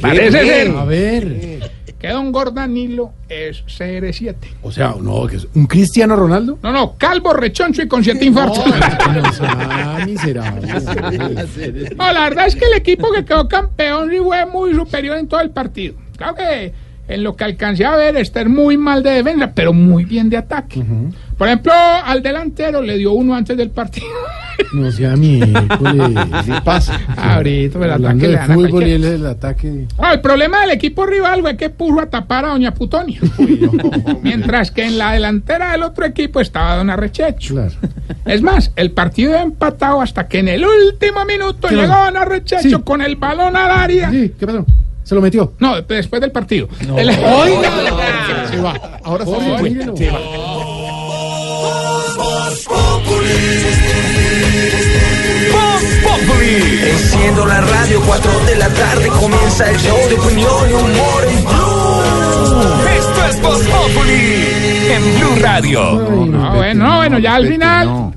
parece 0.00 0.30
ser 0.30 0.70
A 0.76 0.84
ver. 0.84 1.70
que 1.98 2.08
don 2.08 2.30
Gordanilo 2.30 3.12
es 3.28 3.64
CR7. 3.66 4.34
O 4.62 4.70
sea, 4.70 4.94
no, 5.00 5.26
que 5.26 5.36
es 5.36 5.48
un 5.54 5.66
Cristiano 5.66 6.14
Ronaldo. 6.14 6.56
No, 6.62 6.70
no, 6.70 6.96
calvo, 6.96 7.32
rechoncho 7.32 7.82
y 7.82 7.88
con 7.88 8.04
siete 8.04 8.24
infartos. 8.26 8.64
Ah, 9.42 10.04
miserable. 10.06 10.68
No, 11.96 12.12
la 12.12 12.20
verdad 12.20 12.46
es 12.46 12.54
que 12.54 12.66
el 12.66 12.74
equipo 12.74 13.10
que 13.10 13.24
quedó 13.24 13.48
campeón 13.48 14.08
sí 14.10 14.18
fue 14.18 14.46
muy 14.46 14.74
superior 14.74 15.18
en 15.18 15.26
todo 15.26 15.40
el 15.40 15.50
partido. 15.50 15.94
Claro 16.16 16.36
que 16.36 16.72
en 17.08 17.24
lo 17.24 17.34
que 17.34 17.44
alcancé 17.44 17.84
a 17.84 17.96
ver, 17.96 18.16
está 18.16 18.44
muy 18.44 18.76
mal 18.76 19.02
de 19.02 19.10
defensa, 19.10 19.50
pero 19.52 19.72
muy 19.72 20.04
bien 20.04 20.30
de 20.30 20.36
ataque. 20.36 20.82
Por 21.36 21.48
ejemplo, 21.48 21.72
al 21.72 22.22
delantero 22.22 22.82
le 22.82 22.98
dio 22.98 23.12
uno 23.12 23.34
antes 23.34 23.56
del 23.56 23.70
partido. 23.70 24.06
No 24.72 24.90
sea 24.92 25.16
miércoles. 25.16 26.18
¿Qué 26.44 26.52
pasa? 26.64 27.00
Ahorita, 27.16 27.78
el 27.78 27.90
Hablando 27.90 28.08
ataque 28.08 28.22
le 28.22 28.28
de 28.28 28.34
dan 28.34 28.50
a 28.50 28.54
fútbol 28.54 28.86
y 28.86 28.90
él 28.92 29.04
el 29.04 29.26
ataque. 29.26 29.86
Ah, 29.98 30.12
el 30.12 30.20
problema 30.20 30.60
del 30.60 30.70
equipo 30.70 31.06
rival 31.06 31.40
fue 31.40 31.56
que 31.56 31.70
puso 31.70 32.00
a 32.00 32.06
tapar 32.06 32.44
a 32.44 32.48
Doña 32.50 32.74
Putonia. 32.74 33.20
Mientras 34.22 34.70
que 34.70 34.84
en 34.84 34.98
la 34.98 35.12
delantera 35.12 35.72
del 35.72 35.82
otro 35.82 36.04
equipo 36.04 36.40
estaba 36.40 36.76
Don 36.76 36.90
Arrechecho. 36.90 37.54
Claro. 37.54 37.72
Es 38.26 38.42
más, 38.42 38.70
el 38.76 38.90
partido 38.92 39.30
iba 39.30 39.42
empatado 39.42 40.00
hasta 40.02 40.28
que 40.28 40.40
en 40.40 40.48
el 40.48 40.64
último 40.64 41.24
minuto 41.24 41.68
¿Qué 41.68 41.74
llegó? 41.76 41.94
Don 41.94 42.16
Arrechecho 42.16 42.78
Sí. 42.78 42.82
con 42.84 43.00
el 43.00 43.16
balón 43.16 43.56
al 43.56 43.70
área. 43.70 44.10
Sí, 44.10 44.32
¿qué 44.38 44.46
pasó? 44.46 44.66
¿Se 45.04 45.14
lo 45.14 45.22
metió? 45.22 45.54
No, 45.58 45.80
después 45.80 46.20
del 46.20 46.30
partido. 46.32 46.68
El- 46.96 47.10
Se 47.14 48.60
va. 48.60 48.74
Ahora 49.02 49.24
se 49.24 49.32
fue. 49.32 49.62
mírelo. 49.62 49.94
Enciendo 56.60 57.46
la 57.46 57.60
radio, 57.60 58.00
4 58.04 58.30
de 58.46 58.56
la 58.56 58.68
tarde 58.68 59.08
comienza 59.08 59.70
el 59.70 59.78
show 59.78 59.96
de 60.08 60.14
opinión 60.16 60.70
y 60.70 60.72
humor 60.72 61.24
en 61.28 61.44
Blue. 61.44 62.88
Esto 62.98 63.26
es 63.30 63.42
Voz 63.42 63.62
Populi 63.62 64.48
en 64.90 65.18
Blue 65.20 65.36
Radio. 65.40 65.92
No, 65.92 66.56
bueno, 66.56 66.84
no, 66.84 66.96
bueno, 66.96 67.18
ya 67.20 67.36
al 67.36 67.46
final. 67.46 68.12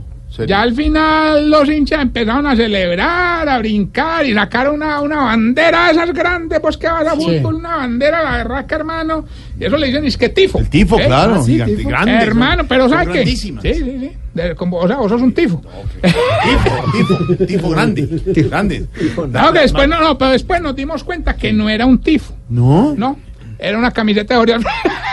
Ya 0.48 0.62
al 0.62 0.74
final 0.74 1.50
los 1.50 1.68
hinchas 1.68 2.02
empezaron 2.02 2.48
a 2.48 2.56
celebrar, 2.56 3.48
a 3.50 3.58
brincar 3.60 4.26
y 4.26 4.34
sacar 4.34 4.70
una, 4.70 5.02
una 5.02 5.18
bandera 5.18 5.88
de 5.88 5.92
esas 5.92 6.14
grandes, 6.14 6.60
pues 6.62 6.78
que 6.78 6.88
vas 6.88 7.06
a 7.06 7.16
fútbol, 7.16 7.56
una 7.56 7.76
bandera, 7.78 8.24
la 8.24 8.38
verdad 8.38 8.66
que 8.66 8.76
hermano, 8.76 9.26
y 9.60 9.66
eso 9.66 9.78
le 9.78 9.88
dicen 9.88 10.06
es 10.06 10.18
que 10.18 10.30
tifo. 10.30 10.60
El 10.60 10.70
tifo, 10.70 10.98
¿Eh? 11.00 11.06
claro. 11.06 11.36
Ah, 11.36 11.44
sí, 11.44 11.54
gigante, 11.54 11.76
tifo. 11.76 11.90
grande. 11.90 12.14
Hermano, 12.14 12.64
pero 12.68 12.88
¿sabes 12.88 13.10
qué? 13.10 13.26
Sí, 13.26 13.36
sí, 13.36 13.56
sí. 13.62 14.12
De- 14.34 14.56
como- 14.56 14.78
o 14.78 14.88
sea, 14.88 14.98
vos 14.98 15.12
sos 15.12 15.22
un 15.22 15.34
tifo. 15.34 15.62
Tifo, 16.02 16.92
tifo, 16.94 17.46
tifo 17.46 17.70
grande. 17.70 18.08
Grande. 18.50 18.86
No, 19.32 19.52
que 19.54 19.60
después 19.60 19.88
no, 19.90 20.00
no, 20.00 20.18
pero 20.18 20.32
después 20.32 20.62
nos 20.62 20.76
dimos 20.76 21.04
cuenta 21.04 21.36
que 21.36 21.52
no 21.54 21.70
era 21.70 21.86
un 21.86 22.00
tifo, 22.00 22.34
No. 22.50 22.94
no, 22.98 23.18
era 23.62 23.78
una 23.78 23.92
camiseta 23.92 24.34
de 24.34 24.40
Oriol. 24.40 24.66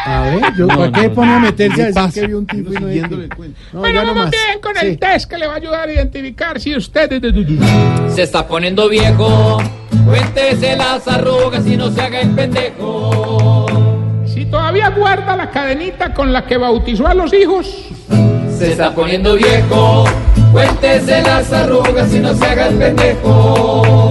A 0.07 0.21
ver, 0.23 0.41
yo, 0.57 0.67
¿para 0.69 0.91
qué 0.91 1.11
pone 1.11 1.33
a 1.35 1.39
meterse 1.39 1.73
a 1.73 1.77
¿Qué 1.77 1.83
decir 1.83 1.95
pasa? 1.95 2.21
que 2.21 2.27
vio 2.27 2.39
un 2.39 2.47
tipo 2.47 2.71
y 2.71 2.75
no 2.75 2.81
Siguiéndole 2.89 3.23
dice? 3.23 3.25
el 3.33 3.37
cuento. 3.37 3.61
No, 3.75 3.81
bueno, 3.81 3.95
ya 3.95 4.05
no 4.07 4.15
vamos 4.15 4.31
bien 4.31 4.61
con 4.63 4.77
el 4.79 4.91
Sí. 4.93 4.97
test 4.97 5.31
que 5.31 5.37
le 5.39 5.47
va 5.47 5.53
a 5.53 5.57
ayudar 5.57 5.89
a 5.89 5.93
identificar 5.93 6.59
si 6.61 6.75
usted 6.75 7.13
es 7.13 7.21
de... 7.21 8.11
Se 8.15 8.23
está 8.23 8.47
poniendo 8.49 8.89
viejo. 8.89 9.59
Cuéntese 10.07 10.77
las 10.77 11.07
arrugas 11.07 11.67
y 11.67 11.77
no 11.77 11.91
se 11.91 12.01
haga 12.01 12.21
el 12.23 12.31
pendejo. 12.31 13.67
Si 14.27 14.47
todavía 14.47 14.89
guarda 14.91 15.37
la 15.37 15.51
cadenita 15.51 16.15
con 16.15 16.33
la 16.33 16.47
que 16.47 16.57
bautizó 16.57 17.07
a 17.07 17.15
los 17.15 17.33
hijos, 17.35 17.67
Se 18.59 18.73
está 18.73 18.95
poniendo 18.95 19.35
viejo. 19.37 20.05
Cuéntese 20.53 21.21
las 21.23 21.53
arrugas 21.53 22.13
y 22.15 22.19
no 22.21 22.35
se 22.35 22.45
haga 22.47 22.69
el 22.69 22.75
pendejo. 22.77 24.08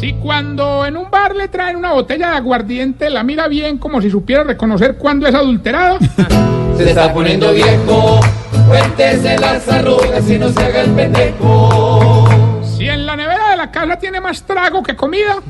Si 0.00 0.14
cuando 0.14 0.86
en 0.86 0.96
un 0.96 1.10
bar 1.10 1.36
le 1.36 1.48
traen 1.48 1.76
una 1.76 1.92
botella 1.92 2.30
de 2.30 2.36
aguardiente 2.36 3.10
la 3.10 3.22
mira 3.22 3.48
bien 3.48 3.76
como 3.76 4.00
si 4.00 4.08
supiera 4.10 4.42
reconocer 4.44 4.96
cuándo 4.96 5.26
es 5.26 5.34
adulterada, 5.34 5.98
Se 6.78 6.88
está 6.88 7.12
poniendo 7.12 7.52
viejo. 7.52 8.20
Cuéntese 8.66 9.38
las 9.38 9.68
arrugas 9.68 10.30
y 10.30 10.38
no 10.38 10.48
se 10.48 10.62
haga 10.64 10.80
el 10.80 10.90
pendejo. 10.92 12.28
si 12.64 12.88
en 12.88 13.04
la 13.04 13.14
nevera 13.16 13.50
de 13.50 13.56
la 13.58 13.70
casa 13.70 13.96
tiene 13.98 14.18
más 14.22 14.42
trago 14.44 14.82
que 14.82 14.96
comida, 14.96 15.42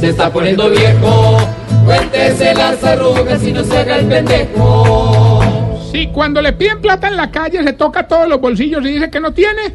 Se 0.00 0.08
está 0.08 0.32
poniendo 0.32 0.70
viejo. 0.70 1.36
Cuéntese 1.84 2.54
las 2.54 2.82
arrugas 2.82 3.44
y 3.44 3.52
no 3.52 3.62
se 3.62 3.76
haga 3.76 3.98
el 3.98 4.06
pendejo. 4.06 5.78
si 5.92 6.06
cuando 6.06 6.40
le 6.40 6.54
piden 6.54 6.80
plata 6.80 7.08
en 7.08 7.16
la 7.18 7.30
calle 7.30 7.62
se 7.62 7.74
toca 7.74 8.08
todos 8.08 8.26
los 8.26 8.40
bolsillos 8.40 8.82
y 8.86 8.94
dice 8.94 9.10
que 9.10 9.20
no 9.20 9.32
tiene, 9.34 9.74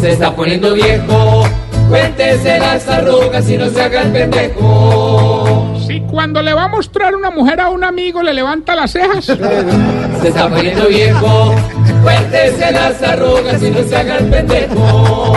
Se 0.00 0.12
está 0.12 0.36
poniendo 0.36 0.72
viejo. 0.74 1.42
Cuéntese 1.88 2.58
las 2.58 2.88
arrugas 2.88 3.48
y 3.48 3.56
no 3.56 3.68
se 3.70 3.82
haga 3.82 4.02
el 4.02 4.12
pendejo. 4.12 5.74
si 5.86 6.00
cuando 6.00 6.42
le 6.42 6.52
va 6.52 6.64
a 6.64 6.68
mostrar 6.68 7.14
una 7.14 7.30
mujer 7.30 7.60
a 7.60 7.68
un 7.68 7.84
amigo 7.84 8.22
le 8.22 8.34
levanta 8.34 8.74
las 8.74 8.92
cejas, 8.92 9.24
Se 10.22 10.28
está 10.28 10.48
poniendo 10.48 10.88
viejo. 10.88 11.54
Cuéntese 12.02 12.72
las 12.72 13.02
arrugas 13.02 13.62
y 13.62 13.70
no 13.70 13.82
se 13.82 13.96
haga 13.96 14.18
el 14.18 14.26
pendejo. 14.26 15.34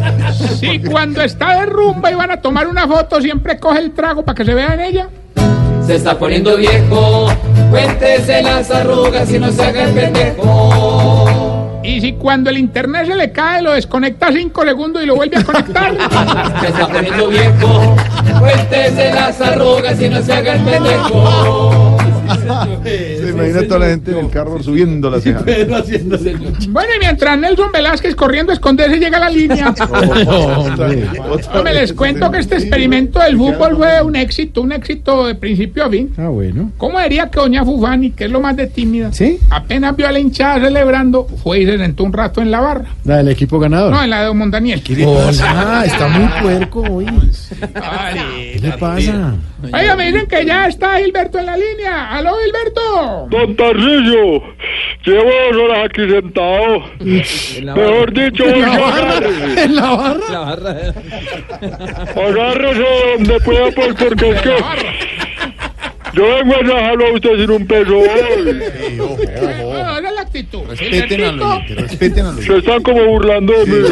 si 0.60 0.78
cuando 0.80 1.22
está 1.22 1.60
de 1.60 1.66
rumba 1.66 2.10
y 2.10 2.14
van 2.14 2.30
a 2.30 2.40
tomar 2.40 2.68
una 2.68 2.86
foto 2.86 3.20
siempre 3.20 3.58
coge 3.58 3.80
el 3.80 3.92
trago 3.92 4.24
para 4.24 4.36
que 4.36 4.44
se 4.44 4.54
vea 4.54 4.74
en 4.74 4.80
ella. 4.80 5.08
Se 5.86 5.96
está 5.96 6.16
poniendo 6.18 6.56
viejo. 6.56 7.28
Cuéntese 7.70 8.42
las 8.42 8.70
arrugas 8.70 9.30
y 9.32 9.38
no 9.38 9.50
se 9.50 9.64
haga 9.64 9.84
el 9.84 9.94
pendejo. 9.94 11.29
Y 11.82 12.00
si 12.00 12.12
cuando 12.12 12.50
el 12.50 12.58
internet 12.58 13.06
se 13.06 13.16
le 13.16 13.32
cae, 13.32 13.62
lo 13.62 13.72
desconecta 13.72 14.30
cinco 14.32 14.64
segundos 14.64 15.02
y 15.02 15.06
lo 15.06 15.16
vuelve 15.16 15.38
a 15.38 15.44
conectar. 15.44 15.94
Se 16.60 16.68
está 16.68 16.88
poniendo 16.88 17.28
viejo. 17.28 17.96
Cuéntese 18.38 19.12
las 19.14 19.40
arrugas 19.40 20.00
y 20.00 20.08
no 20.08 20.22
se 20.22 20.32
haga 20.32 20.54
el 20.54 20.62
pendejo. 20.62 21.96
Imagina 23.30 23.62
toda 23.62 23.80
la 23.80 23.86
gente 23.86 24.10
en 24.12 24.18
el 24.18 24.30
carro 24.30 24.62
subiendo 24.62 25.10
la 25.10 25.20
ceja. 25.20 25.42
Bueno, 26.68 26.90
y 26.96 26.98
mientras 27.00 27.38
Nelson 27.38 27.72
Velázquez 27.72 28.14
corriendo 28.14 28.52
a 28.52 28.54
esconderse 28.54 28.98
llega 28.98 29.18
a 29.18 29.20
la 29.20 29.30
línea. 29.30 29.74
Hombre. 30.56 31.08
Hombre, 31.54 31.74
les 31.74 31.92
cuento 31.92 32.30
que 32.30 32.38
este 32.38 32.56
experimento 32.56 33.18
del 33.20 33.36
fútbol 33.36 33.76
fue 33.76 34.02
un 34.02 34.16
éxito, 34.16 34.62
un 34.62 34.72
éxito 34.72 35.26
de 35.26 35.34
principio 35.34 35.84
a 35.84 35.90
fin. 35.90 36.12
Ah, 36.18 36.28
bueno. 36.28 36.70
¿Cómo 36.76 37.00
diría 37.00 37.30
que 37.30 37.40
doña 37.40 37.64
Fufani, 37.64 38.10
que 38.10 38.24
es 38.24 38.30
lo 38.30 38.40
más 38.40 38.56
de 38.56 38.66
tímida, 38.66 39.12
¿Sí? 39.12 39.38
apenas 39.50 39.96
vio 39.96 40.08
a 40.08 40.12
la 40.12 40.18
hinchada 40.18 40.60
celebrando, 40.60 41.26
fue 41.42 41.60
y 41.60 41.66
se 41.66 41.78
sentó 41.78 42.04
un 42.04 42.12
rato 42.12 42.40
en 42.40 42.50
la 42.50 42.60
barra? 42.60 42.86
La 43.04 43.18
del 43.18 43.28
equipo 43.28 43.58
ganador. 43.58 43.92
No, 43.92 44.02
en 44.02 44.10
la 44.10 44.20
de 44.20 44.26
Don 44.26 44.38
Mondaniel. 44.38 44.82
Hola, 45.06 45.84
está 45.84 46.08
muy 46.08 46.28
puerco 46.42 46.80
hoy. 46.82 47.06
¿Qué 48.52 48.58
le 48.60 48.72
pasa? 48.78 49.34
Oiga, 49.72 49.96
me 49.96 50.06
dicen 50.12 50.26
que 50.26 50.44
ya 50.44 50.66
está 50.66 50.98
Gilberto 50.98 51.38
en 51.38 51.46
la 51.46 51.56
línea. 51.56 52.10
¿Aló, 52.10 52.32
Gilberto? 52.44 53.19
Don 53.28 53.56
Tarcillo, 53.56 54.42
llevo 55.04 55.30
dos 55.52 55.56
horas 55.62 55.84
aquí 55.84 56.08
sentado. 56.08 56.84
Mejor 57.00 58.12
dicho, 58.12 58.44
oiga, 58.44 59.62
¿En 59.64 59.76
la 59.76 59.90
barra? 59.90 60.30
La 60.30 60.38
barra. 60.38 60.76
agárrese 62.16 62.86
donde 63.16 63.40
pueda, 63.40 63.70
pues, 63.72 63.94
porque 63.96 64.30
es 64.30 64.40
que 64.42 64.56
yo 66.14 66.24
vengo 66.24 66.54
a 66.54 66.58
dejarlo 66.58 67.06
a 67.06 67.12
usted 67.12 67.36
sin 67.36 67.50
un 67.50 67.66
peso 67.66 67.98
hoy. 67.98 68.08
Bueno, 68.96 69.98
esa 69.98 70.08
es 70.08 70.14
la 70.14 70.20
actitud. 70.22 70.60
Respeten 70.68 71.24
a 71.24 71.32
los 71.32 71.68
respeten 71.68 72.26
a 72.26 72.32
los 72.32 72.44
Se 72.44 72.56
están 72.58 72.82
como 72.82 73.04
burlando 73.04 73.52
de 73.52 73.66
mí. 73.66 73.88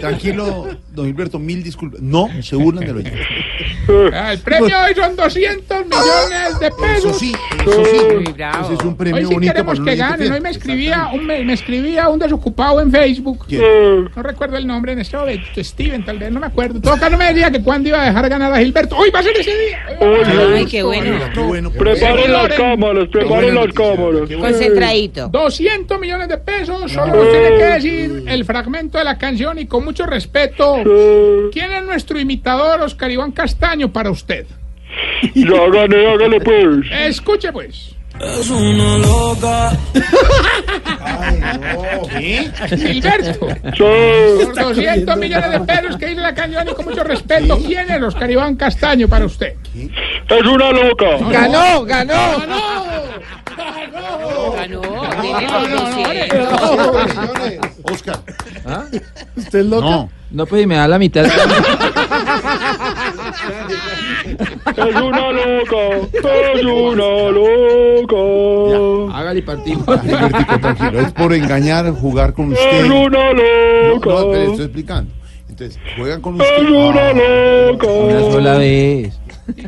Tranquilo, 0.00 0.68
don 0.92 1.06
Gilberto, 1.06 1.38
mil 1.38 1.62
disculpas. 1.62 2.00
No, 2.02 2.28
se 2.42 2.56
burlan 2.56 2.84
de 2.84 2.92
los. 2.92 3.04
Ah, 4.14 4.32
El 4.32 4.38
premio 4.40 4.76
hoy 4.86 4.94
son 4.94 5.16
200 5.16 5.84
millones 5.86 6.60
de 6.60 6.66
Eso 6.66 6.76
pesos. 6.76 7.18
sí, 7.18 7.32
eso 7.60 7.84
sí. 7.84 7.98
Muy 8.14 8.32
bravo. 8.32 8.64
Ese 8.64 8.74
es 8.74 8.80
un 8.80 8.88
Hoy 8.88 8.94
premio 8.94 9.28
sí 9.28 9.34
bonito 9.34 9.52
queremos 9.52 9.80
que 9.80 9.96
ganen. 9.96 10.32
Hoy 10.32 10.40
me 10.40 10.50
escribía, 10.50 11.10
un, 11.12 11.26
me, 11.26 11.44
me 11.44 11.52
escribía 11.52 12.08
un 12.08 12.18
desocupado 12.18 12.80
en 12.80 12.90
Facebook. 12.90 13.46
¿Quién? 13.48 14.08
No 14.14 14.22
recuerdo 14.22 14.56
el 14.56 14.66
nombre 14.66 14.92
en 14.92 15.00
este 15.00 15.16
momento. 15.16 15.46
Steven, 15.56 16.04
tal 16.04 16.18
vez, 16.18 16.30
no 16.30 16.40
me 16.40 16.46
acuerdo. 16.46 16.80
Todo 16.80 16.98
caso, 16.98 17.16
me 17.16 17.26
decía 17.26 17.50
que 17.50 17.62
cuando 17.62 17.88
iba 17.88 18.02
a 18.02 18.06
dejar 18.06 18.28
ganar 18.28 18.52
a 18.52 18.58
Gilberto. 18.58 18.96
Hoy 18.96 19.10
va 19.10 19.20
a 19.20 19.22
ser 19.22 19.36
ese 19.36 19.56
día. 19.56 19.86
Hoy. 20.00 20.20
Ay, 20.56 20.66
qué 20.66 20.82
bueno. 20.82 21.18
Qué 21.32 21.40
bueno. 21.40 21.70
Preparen 21.70 22.32
las 22.32 22.48
cámaras, 22.54 23.08
preparen 23.08 23.54
las 23.54 23.72
cámaras. 23.72 24.28
Concentradito. 24.38 25.28
200 25.28 26.00
millones 26.00 26.28
de 26.28 26.38
pesos. 26.38 26.90
Solo 26.92 27.14
nos 27.14 27.30
tiene 27.30 27.48
que 27.56 27.64
decir 27.64 28.24
el 28.26 28.44
fragmento 28.44 28.98
de 28.98 29.04
la 29.04 29.18
canción 29.18 29.58
y 29.58 29.66
con 29.66 29.84
mucho 29.84 30.06
respeto. 30.06 30.76
¿Quién 31.52 31.72
es 31.72 31.84
nuestro 31.84 32.18
imitador, 32.18 32.80
Oscar 32.82 33.10
Iván 33.10 33.32
Castaño, 33.32 33.77
para 33.86 34.10
usted? 34.10 34.46
Ya 35.34 35.68
gané, 35.72 36.06
hágale 36.12 36.40
pues. 36.40 36.86
Escuche, 36.90 37.52
pues. 37.52 37.94
Es 38.20 38.50
una 38.50 38.98
loca. 38.98 39.70
Gilberto. 42.68 43.48
Sí. 43.76 44.44
Por 44.44 44.54
200 44.54 45.16
millones 45.16 45.52
de 45.52 45.60
pesos 45.60 45.96
que 45.96 46.06
dice 46.06 46.20
la 46.20 46.34
canción 46.34 46.68
y 46.68 46.72
con 46.74 46.84
mucho 46.86 47.04
respeto. 47.04 47.56
¿Quién 47.64 47.88
es 47.90 48.02
Oscar 48.02 48.28
Iván 48.30 48.56
Castaño 48.56 49.06
para 49.08 49.24
usted? 49.24 49.54
Es 49.74 50.46
una 50.46 50.72
loca. 50.72 51.06
¡Ganó, 51.30 51.84
ganó! 51.84 52.38
Ganó. 52.40 52.78
Tiene 55.20 55.46
No, 55.46 55.60
los 55.68 55.70
no, 55.70 55.78
no, 55.78 57.32
200. 57.32 57.70
Oscar. 57.84 58.18
¿Usted 59.36 59.58
es 59.60 59.66
loca? 59.66 59.86
No. 59.86 60.10
No, 60.30 60.44
pues 60.46 60.62
y 60.62 60.66
me 60.66 60.76
da 60.76 60.86
la 60.88 60.98
mitad. 60.98 61.24
Es 63.28 64.94
una 64.96 65.32
loca, 65.32 65.82
es 66.12 66.64
una 66.64 67.30
loca. 67.30 69.18
Hágale 69.18 69.42
partido. 69.42 69.80
Tranquilo, 70.60 71.00
es 71.00 71.12
por 71.12 71.32
engañar, 71.32 71.90
jugar 71.92 72.32
con 72.34 72.52
usted. 72.52 72.84
Es 72.84 72.90
una 72.90 73.32
No, 73.32 73.32
loca. 73.94 74.10
no, 74.10 74.30
pero 74.30 74.42
estoy 74.50 74.64
explicando. 74.64 75.12
Entonces, 75.48 75.78
juegan 75.96 76.20
con 76.20 76.40
Es 76.40 76.48
usted. 76.48 76.68
una 76.70 77.08
Ah, 77.08 77.12
loca. 77.12 77.86
Una 77.88 78.20
sola 78.32 78.58
vez. 78.58 79.18
Es 79.56 79.66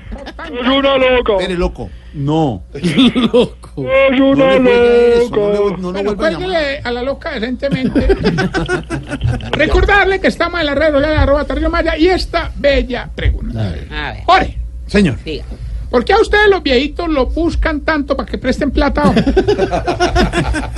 una 0.69 0.97
loca. 0.99 1.33
Espere, 1.35 1.55
loco. 1.55 1.91
No. 2.15 2.63
Loco. 3.33 3.60
Es 3.89 4.19
No 4.19 4.31
una 4.31 4.59
no, 4.59 4.65
le- 4.65 5.19
loca. 5.19 5.37
no 5.37 5.73
lo 5.79 5.93
Bueno, 5.93 6.11
a 6.11 6.17
cuélguele 6.17 6.79
a 6.83 6.91
la 6.91 7.03
loca 7.03 7.31
decentemente. 7.33 8.07
Recordarle 9.53 10.21
que 10.21 10.29
estamos 10.29 10.61
en 10.61 10.67
la 10.67 10.75
red 10.75 10.93
de 10.93 11.07
arroba 11.07 11.45
Tarcisio 11.45 11.71
Maya 11.71 11.97
y 11.97 12.09
esta 12.09 12.51
bella 12.57 13.09
pregunta. 13.15 13.61
A 13.91 14.13
ver, 14.13 14.23
Jorge, 14.25 14.59
Señor. 14.87 15.17
diga. 15.25 15.45
¿por 15.91 16.05
qué 16.05 16.13
a 16.13 16.19
ustedes 16.21 16.49
los 16.49 16.63
viejitos 16.63 17.09
lo 17.09 17.27
buscan 17.27 17.81
tanto 17.81 18.17
para 18.17 18.29
que 18.31 18.39
presten 18.39 18.71
plata? 18.71 19.13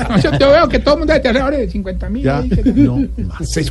No, 0.09 0.19
yo 0.21 0.31
te 0.37 0.45
veo 0.45 0.69
que 0.69 0.79
todo 0.79 0.95
el 0.95 0.99
mundo 1.01 1.19
te 1.23 1.29
hace 1.29 1.39
ahora 1.41 1.57
de 1.57 1.71
50 1.71 2.09
mil. 2.11 2.23
Ya. 2.23 2.43
No, 2.75 2.97
más. 3.29 3.49
Seis 3.49 3.71